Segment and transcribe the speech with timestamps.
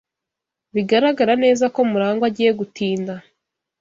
[0.73, 3.13] Biragaragara neza ko Murangwa agiye gutinda.